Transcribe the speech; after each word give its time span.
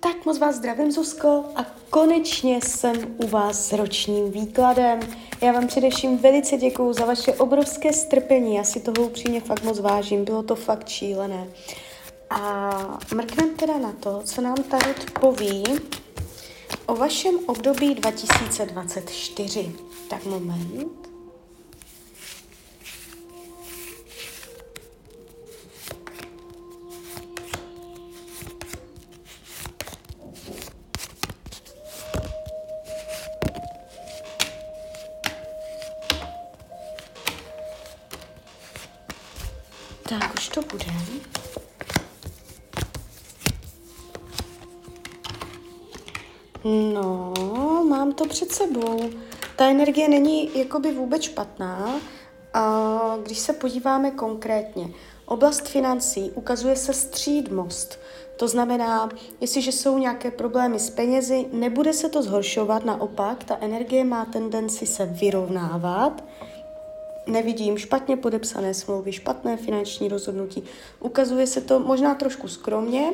Tak 0.00 0.26
moc 0.26 0.38
vás 0.38 0.56
zdravím, 0.56 0.92
Zuzko, 0.92 1.44
a 1.56 1.66
konečně 1.90 2.60
jsem 2.62 2.96
u 3.16 3.26
vás 3.26 3.68
s 3.68 3.72
ročním 3.72 4.30
výkladem. 4.30 5.00
Já 5.40 5.52
vám 5.52 5.66
především 5.66 6.18
velice 6.18 6.56
děkuju 6.56 6.92
za 6.92 7.04
vaše 7.04 7.32
obrovské 7.32 7.92
strpení, 7.92 8.54
já 8.54 8.64
si 8.64 8.80
toho 8.80 9.06
upřímně 9.06 9.40
fakt 9.40 9.62
moc 9.62 9.80
vážím, 9.80 10.24
bylo 10.24 10.42
to 10.42 10.56
fakt 10.56 10.88
šílené. 10.88 11.48
A 12.30 12.70
mrkneme 13.14 13.52
teda 13.52 13.78
na 13.78 13.92
to, 13.92 14.20
co 14.24 14.40
nám 14.40 14.56
Tarot 14.56 15.10
poví 15.20 15.64
o 16.86 16.96
vašem 16.96 17.34
období 17.46 17.94
2024. 17.94 19.72
Tak 20.08 20.24
moment. 20.24 20.99
Tak, 40.10 40.34
už 40.34 40.48
to 40.48 40.60
bude. 40.62 40.84
No, 46.94 47.34
mám 47.88 48.12
to 48.12 48.26
před 48.26 48.52
sebou. 48.52 49.10
Ta 49.56 49.66
energie 49.66 50.08
není 50.08 50.58
jakoby 50.58 50.92
vůbec 50.92 51.22
špatná, 51.22 52.00
a 52.54 53.16
když 53.22 53.38
se 53.38 53.52
podíváme 53.52 54.10
konkrétně, 54.10 54.88
oblast 55.26 55.68
financí 55.68 56.30
ukazuje 56.30 56.76
se 56.76 56.94
střídmost. 56.94 57.98
To 58.36 58.48
znamená, 58.48 59.08
jestliže 59.40 59.72
jsou 59.72 59.98
nějaké 59.98 60.30
problémy 60.30 60.78
s 60.78 60.90
penězi, 60.90 61.46
nebude 61.52 61.92
se 61.92 62.08
to 62.08 62.22
zhoršovat, 62.22 62.84
naopak, 62.84 63.44
ta 63.44 63.58
energie 63.60 64.04
má 64.04 64.24
tendenci 64.24 64.86
se 64.86 65.06
vyrovnávat, 65.06 66.24
nevidím 67.26 67.78
špatně 67.78 68.16
podepsané 68.16 68.74
smlouvy, 68.74 69.12
špatné 69.12 69.56
finanční 69.56 70.08
rozhodnutí. 70.08 70.62
Ukazuje 71.00 71.46
se 71.46 71.60
to 71.60 71.80
možná 71.80 72.14
trošku 72.14 72.48
skromně, 72.48 73.12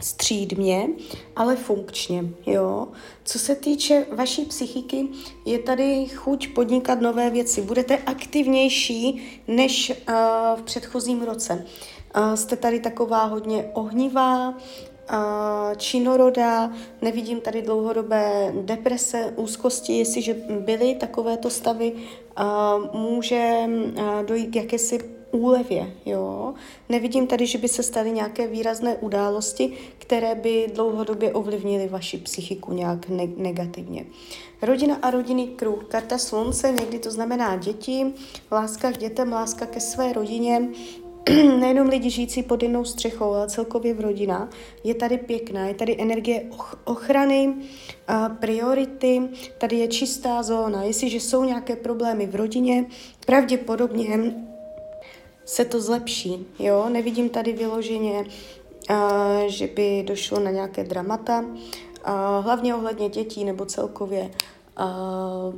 střídmě, 0.00 0.88
ale 1.36 1.56
funkčně, 1.56 2.24
jo. 2.46 2.88
Co 3.24 3.38
se 3.38 3.54
týče 3.54 4.06
vaší 4.12 4.44
psychiky, 4.44 5.08
je 5.44 5.58
tady 5.58 6.06
chuť 6.06 6.54
podnikat 6.54 7.00
nové 7.00 7.30
věci. 7.30 7.62
Budete 7.62 7.98
aktivnější 7.98 9.22
než 9.48 9.90
uh, 9.90 10.14
v 10.60 10.62
předchozím 10.62 11.22
roce. 11.22 11.64
Uh, 12.16 12.34
jste 12.34 12.56
tady 12.56 12.80
taková 12.80 13.24
hodně 13.24 13.70
ohnivá, 13.72 14.54
činorodá, 15.76 16.72
nevidím 17.02 17.40
tady 17.40 17.62
dlouhodobé 17.62 18.52
deprese, 18.62 19.32
úzkosti, 19.36 19.98
jestliže 19.98 20.34
byly 20.60 20.94
takovéto 20.94 21.50
stavy, 21.50 21.92
může 22.92 23.60
dojít 24.26 24.46
k 24.46 24.56
jakési 24.56 25.18
úlevě, 25.30 25.92
jo. 26.06 26.54
Nevidím 26.88 27.26
tady, 27.26 27.46
že 27.46 27.58
by 27.58 27.68
se 27.68 27.82
staly 27.82 28.12
nějaké 28.12 28.46
výrazné 28.46 28.96
události, 28.96 29.72
které 29.98 30.34
by 30.34 30.70
dlouhodobě 30.74 31.32
ovlivnily 31.32 31.88
vaši 31.88 32.18
psychiku 32.18 32.72
nějak 32.72 33.08
ne- 33.08 33.28
negativně. 33.36 34.06
Rodina 34.62 34.96
a 35.02 35.10
rodinný 35.10 35.48
kruh. 35.48 35.84
Karta 35.84 36.18
slunce, 36.18 36.72
někdy 36.72 36.98
to 36.98 37.10
znamená 37.10 37.56
děti, 37.56 38.12
láska 38.52 38.92
k 38.92 38.98
dětem, 38.98 39.32
láska 39.32 39.66
ke 39.66 39.80
své 39.80 40.12
rodině, 40.12 40.68
nejenom 41.60 41.88
lidi 41.88 42.10
žijící 42.10 42.42
pod 42.42 42.62
jednou 42.62 42.84
střechou, 42.84 43.32
ale 43.32 43.48
celkově 43.48 43.94
v 43.94 44.00
rodina, 44.00 44.48
je 44.84 44.94
tady 44.94 45.18
pěkná, 45.18 45.66
je 45.66 45.74
tady 45.74 45.96
energie 46.00 46.42
ochrany, 46.84 47.54
priority, 48.40 49.22
tady 49.58 49.76
je 49.76 49.88
čistá 49.88 50.42
zóna. 50.42 50.82
Jestliže 50.82 51.16
jsou 51.20 51.44
nějaké 51.44 51.76
problémy 51.76 52.26
v 52.26 52.34
rodině, 52.34 52.86
pravděpodobně 53.26 54.34
se 55.44 55.64
to 55.64 55.80
zlepší. 55.80 56.46
Jo? 56.58 56.88
Nevidím 56.88 57.28
tady 57.28 57.52
vyloženě, 57.52 58.24
že 59.46 59.66
by 59.66 60.04
došlo 60.06 60.40
na 60.40 60.50
nějaké 60.50 60.84
dramata, 60.84 61.44
hlavně 62.40 62.74
ohledně 62.74 63.08
dětí 63.08 63.44
nebo 63.44 63.64
celkově 63.64 64.30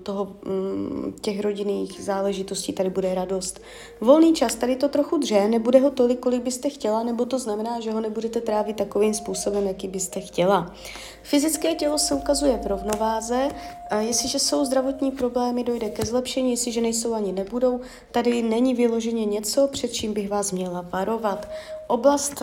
toho, 0.02 0.32
mm, 0.44 1.14
těch 1.20 1.40
rodinných 1.40 2.02
záležitostí 2.02 2.72
tady 2.72 2.90
bude 2.90 3.14
radost. 3.14 3.60
Volný 4.00 4.34
čas, 4.34 4.54
tady 4.54 4.76
to 4.76 4.88
trochu 4.88 5.18
dře, 5.18 5.48
nebude 5.48 5.78
ho 5.80 5.90
tolik, 5.90 6.20
kolik 6.20 6.42
byste 6.42 6.70
chtěla, 6.70 7.02
nebo 7.02 7.24
to 7.26 7.38
znamená, 7.38 7.80
že 7.80 7.92
ho 7.92 8.00
nebudete 8.00 8.40
trávit 8.40 8.76
takovým 8.76 9.14
způsobem, 9.14 9.66
jaký 9.66 9.88
byste 9.88 10.20
chtěla. 10.20 10.74
Fyzické 11.22 11.74
tělo 11.74 11.98
se 11.98 12.14
ukazuje 12.14 12.58
v 12.58 12.66
rovnováze, 12.66 13.48
jestliže 13.98 14.38
jsou 14.38 14.64
zdravotní 14.64 15.10
problémy, 15.10 15.64
dojde 15.64 15.90
ke 15.90 16.06
zlepšení, 16.06 16.50
jestliže 16.50 16.80
nejsou 16.80 17.14
ani 17.14 17.32
nebudou, 17.32 17.80
tady 18.10 18.42
není 18.42 18.74
vyloženě 18.74 19.24
něco, 19.24 19.68
před 19.68 19.92
čím 19.92 20.12
bych 20.12 20.28
vás 20.28 20.52
měla 20.52 20.80
varovat. 20.92 21.48
Oblast 21.86 22.42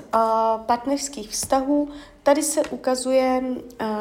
partnerských 0.65 1.29
vztahů, 1.29 1.89
Tady 2.27 2.43
se 2.43 2.61
ukazuje 2.63 3.43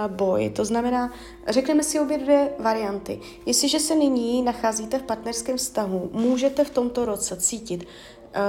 boj, 0.09 0.51
to 0.51 0.65
znamená, 0.65 1.13
řekneme 1.49 1.83
si 1.83 2.01
obě 2.01 2.19
dvě 2.19 2.53
varianty. 2.59 3.21
Jestliže 3.47 3.81
se 3.81 3.97
nyní 3.97 4.43
nacházíte 4.43 4.99
v 4.99 5.03
partnerském 5.03 5.57
vztahu, 5.57 6.11
můžete 6.13 6.65
v 6.65 6.71
tomto 6.71 7.05
roce 7.05 7.37
cítit, 7.37 7.87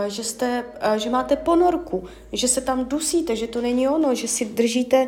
že, 0.07 0.23
jste, 0.23 0.65
že 0.95 1.09
máte 1.09 1.35
ponorku, 1.35 2.03
že 2.33 2.47
se 2.47 2.61
tam 2.61 2.85
dusíte, 2.85 3.35
že 3.35 3.47
to 3.47 3.61
není 3.61 3.87
ono, 3.87 4.15
že 4.15 4.27
si 4.27 4.45
držíte 4.45 5.07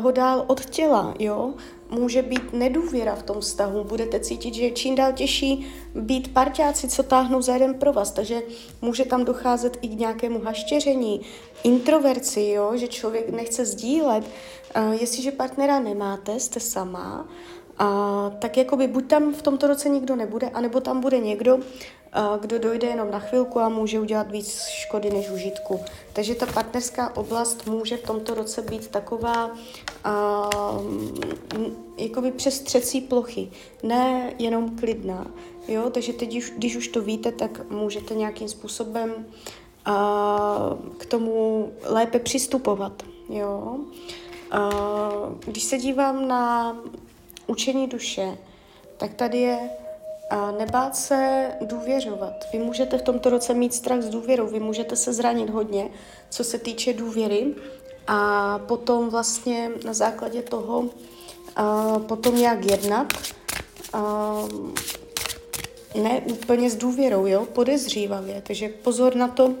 ho 0.00 0.10
dál 0.10 0.44
od 0.46 0.64
těla, 0.64 1.14
jo? 1.18 1.54
Může 1.92 2.22
být 2.22 2.52
nedůvěra 2.52 3.14
v 3.14 3.22
tom 3.22 3.40
vztahu, 3.40 3.84
budete 3.84 4.20
cítit, 4.20 4.54
že 4.54 4.62
je 4.62 4.70
čím 4.70 4.94
dál 4.94 5.12
těžší 5.12 5.66
být 5.94 6.32
parťáci, 6.32 6.88
co 6.88 7.02
táhnou 7.02 7.42
za 7.42 7.52
jeden 7.52 7.74
pro 7.74 7.92
vás, 7.92 8.10
takže 8.10 8.42
může 8.82 9.04
tam 9.04 9.24
docházet 9.24 9.78
i 9.82 9.88
k 9.88 9.98
nějakému 9.98 10.40
haštěření, 10.40 11.20
introverci, 11.64 12.42
jo? 12.42 12.72
že 12.76 12.88
člověk 12.88 13.30
nechce 13.30 13.64
sdílet. 13.64 14.24
Uh, 14.76 14.92
jestliže 14.92 15.32
partnera 15.32 15.80
nemáte, 15.80 16.40
jste 16.40 16.60
sama, 16.60 17.28
a 17.78 18.30
tak 18.38 18.56
jakoby 18.56 18.86
buď 18.86 19.06
tam 19.06 19.34
v 19.34 19.42
tomto 19.42 19.66
roce 19.66 19.88
nikdo 19.88 20.16
nebude, 20.16 20.48
anebo 20.48 20.80
tam 20.80 21.00
bude 21.00 21.18
někdo, 21.18 21.58
kdo 22.40 22.58
dojde 22.58 22.86
jenom 22.88 23.10
na 23.10 23.18
chvilku 23.18 23.60
a 23.60 23.68
může 23.68 24.00
udělat 24.00 24.30
víc 24.30 24.60
škody 24.66 25.10
než 25.10 25.30
užitku. 25.30 25.80
Takže 26.12 26.34
ta 26.34 26.46
partnerská 26.46 27.16
oblast 27.16 27.66
může 27.66 27.96
v 27.96 28.02
tomto 28.02 28.34
roce 28.34 28.62
být 28.62 28.88
taková 28.88 29.46
uh, 29.46 29.54
jakoby 31.96 32.30
přes 32.32 32.60
třecí 32.60 33.00
plochy, 33.00 33.50
ne 33.82 34.32
jenom 34.38 34.76
klidná. 34.78 35.26
Jo? 35.68 35.90
Takže 35.90 36.12
teď, 36.12 36.42
když 36.56 36.76
už 36.76 36.88
to 36.88 37.02
víte, 37.02 37.32
tak 37.32 37.70
můžete 37.70 38.14
nějakým 38.14 38.48
způsobem 38.48 39.14
uh, 39.14 39.94
k 40.98 41.06
tomu 41.06 41.68
lépe 41.84 42.18
přistupovat. 42.18 43.02
Jo? 43.28 43.76
Uh, 44.54 45.34
když 45.44 45.64
se 45.64 45.78
dívám 45.78 46.28
na 46.28 46.76
učení 47.46 47.86
duše, 47.86 48.38
tak 48.96 49.14
tady 49.14 49.38
je 49.38 49.70
a 50.30 50.50
nebát 50.50 50.96
se 50.96 51.50
důvěřovat. 51.60 52.32
Vy 52.52 52.58
můžete 52.58 52.98
v 52.98 53.02
tomto 53.02 53.30
roce 53.30 53.54
mít 53.54 53.74
strach 53.74 54.02
z 54.02 54.08
důvěrou, 54.08 54.46
vy 54.46 54.60
můžete 54.60 54.96
se 54.96 55.12
zranit 55.12 55.50
hodně, 55.50 55.88
co 56.30 56.44
se 56.44 56.58
týče 56.58 56.92
důvěry 56.92 57.54
a 58.06 58.58
potom 58.58 59.10
vlastně 59.10 59.70
na 59.84 59.94
základě 59.94 60.42
toho 60.42 60.84
a 61.56 61.98
potom 61.98 62.36
jak 62.36 62.64
jednat. 62.64 63.12
A 63.92 64.34
ne 65.94 66.20
úplně 66.20 66.70
s 66.70 66.76
důvěrou, 66.76 67.26
jo, 67.26 67.46
podezřívavě. 67.46 68.42
Takže 68.46 68.68
pozor 68.68 69.16
na 69.16 69.28
to, 69.28 69.54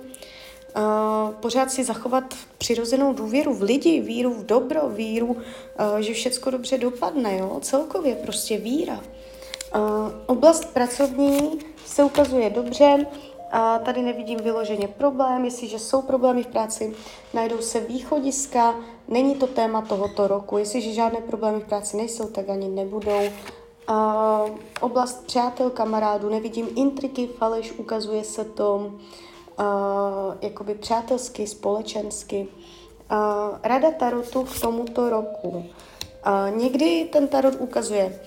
pořád 1.40 1.70
si 1.70 1.84
zachovat 1.84 2.24
přirozenou 2.58 3.12
důvěru 3.12 3.54
v 3.54 3.62
lidi, 3.62 4.00
víru 4.00 4.34
v 4.34 4.46
dobro, 4.46 4.88
víru, 4.88 5.26
uh, 5.26 5.98
že 5.98 6.12
všecko 6.12 6.50
dobře 6.50 6.78
dopadne, 6.78 7.38
jo, 7.38 7.58
celkově 7.62 8.16
prostě 8.16 8.58
víra. 8.58 9.00
Uh, 9.74 9.80
oblast 10.26 10.64
pracovní 10.64 11.58
se 11.86 12.04
ukazuje 12.04 12.50
dobře, 12.50 13.06
a 13.52 13.78
tady 13.78 14.02
nevidím 14.02 14.38
vyloženě 14.38 14.88
problém, 14.88 15.44
jestliže 15.44 15.78
jsou 15.78 16.02
problémy 16.02 16.42
v 16.42 16.46
práci, 16.46 16.94
najdou 17.34 17.58
se 17.58 17.80
východiska, 17.80 18.74
není 19.08 19.34
to 19.34 19.46
téma 19.46 19.82
tohoto 19.82 20.28
roku, 20.28 20.58
jestliže 20.58 20.92
žádné 20.92 21.20
problémy 21.20 21.60
v 21.60 21.68
práci 21.68 21.96
nejsou, 21.96 22.26
tak 22.26 22.48
ani 22.48 22.68
nebudou. 22.68 23.20
Uh, 23.90 24.50
oblast 24.80 25.26
přátel, 25.26 25.70
kamarádů, 25.70 26.28
nevidím 26.28 26.68
intriky, 26.76 27.26
faleš, 27.26 27.72
ukazuje 27.72 28.24
se 28.24 28.44
to 28.44 28.92
uh, 29.58 29.64
jakoby 30.40 30.74
přátelsky, 30.74 31.46
společensky. 31.46 32.48
Uh, 33.12 33.18
rada 33.62 33.90
tarotu 33.90 34.44
k 34.44 34.60
tomuto 34.60 35.10
roku. 35.10 35.48
Uh, 35.48 36.56
někdy 36.56 37.08
ten 37.12 37.28
tarot 37.28 37.54
ukazuje 37.58 38.20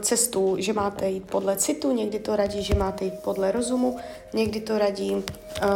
cestu, 0.00 0.54
že 0.58 0.72
máte 0.72 1.08
jít 1.08 1.30
podle 1.30 1.56
citu, 1.56 1.92
někdy 1.92 2.18
to 2.18 2.36
radí, 2.36 2.62
že 2.62 2.74
máte 2.74 3.04
jít 3.04 3.14
podle 3.24 3.52
rozumu, 3.52 3.96
někdy 4.32 4.60
to 4.60 4.78
radí 4.78 5.12
uh, 5.12 5.22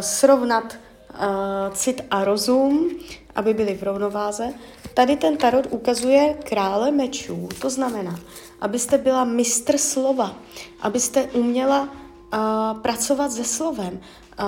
srovnat 0.00 0.64
cit 1.72 2.04
a 2.10 2.24
rozum, 2.24 2.90
aby 3.34 3.54
byly 3.54 3.74
v 3.74 3.82
rovnováze. 3.82 4.54
Tady 4.94 5.16
ten 5.16 5.36
tarot 5.36 5.66
ukazuje 5.70 6.38
krále 6.44 6.90
mečů, 6.90 7.48
to 7.60 7.70
znamená, 7.70 8.20
abyste 8.60 8.98
byla 8.98 9.24
mistr 9.24 9.78
slova, 9.78 10.34
abyste 10.80 11.22
uměla 11.22 11.88
uh, 12.32 12.80
pracovat 12.80 13.32
se 13.32 13.44
slovem. 13.44 14.00
Uh, 14.40 14.46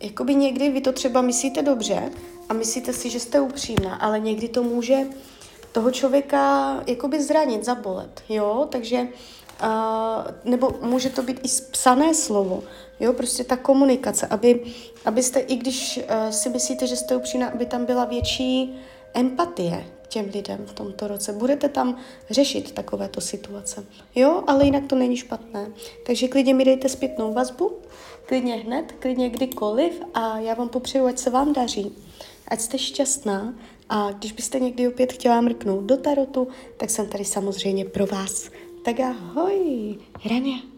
jakoby 0.00 0.34
někdy 0.34 0.68
vy 0.70 0.80
to 0.80 0.92
třeba 0.92 1.20
myslíte 1.20 1.62
dobře 1.62 2.10
a 2.48 2.52
myslíte 2.54 2.92
si, 2.92 3.10
že 3.10 3.20
jste 3.20 3.40
upřímná, 3.40 3.94
ale 3.94 4.20
někdy 4.20 4.48
to 4.48 4.62
může 4.62 5.06
toho 5.72 5.90
člověka 5.90 6.74
jakoby 6.86 7.22
zranit, 7.22 7.64
zabolet, 7.64 8.22
jo, 8.28 8.66
takže 8.70 9.00
uh, 9.62 9.68
nebo 10.44 10.70
může 10.82 11.10
to 11.10 11.22
být 11.22 11.40
i 11.42 11.48
psané 11.70 12.14
slovo, 12.14 12.62
jo, 13.00 13.12
prostě 13.12 13.44
ta 13.44 13.56
komunikace, 13.56 14.26
aby, 14.26 14.64
abyste, 15.04 15.40
i 15.40 15.56
když 15.56 15.96
uh, 15.96 16.30
si 16.30 16.48
myslíte, 16.48 16.86
že 16.86 16.96
jste 16.96 17.16
upřímná, 17.16 17.48
aby 17.48 17.66
tam 17.66 17.84
byla 17.84 18.04
větší 18.04 18.78
empatie 19.14 19.84
těm 20.08 20.30
lidem 20.34 20.66
v 20.66 20.72
tomto 20.72 21.08
roce. 21.08 21.32
Budete 21.32 21.68
tam 21.68 21.96
řešit 22.30 22.72
takovéto 22.72 23.20
situace. 23.20 23.86
Jo, 24.14 24.44
ale 24.46 24.64
jinak 24.64 24.86
to 24.86 24.96
není 24.96 25.16
špatné. 25.16 25.72
Takže 26.06 26.28
klidně 26.28 26.54
mi 26.54 26.64
dejte 26.64 26.88
zpětnou 26.88 27.34
vazbu, 27.34 27.78
klidně 28.26 28.54
hned, 28.54 28.92
klidně 28.98 29.30
kdykoliv 29.30 30.02
a 30.14 30.38
já 30.38 30.54
vám 30.54 30.68
popřeju, 30.68 31.06
ať 31.06 31.18
se 31.18 31.30
vám 31.30 31.52
daří, 31.52 31.96
ať 32.48 32.60
jste 32.60 32.78
šťastná 32.78 33.54
a 33.88 34.12
když 34.12 34.32
byste 34.32 34.60
někdy 34.60 34.88
opět 34.88 35.12
chtěla 35.12 35.40
mrknout 35.40 35.84
do 35.84 35.96
tarotu, 35.96 36.48
tak 36.76 36.90
jsem 36.90 37.08
tady 37.08 37.24
samozřejmě 37.24 37.84
pro 37.84 38.06
vás. 38.06 38.50
Tak 38.84 39.00
ahoj, 39.00 39.98
Hrania. 40.22 40.77